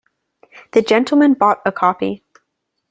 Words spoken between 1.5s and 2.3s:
a copy.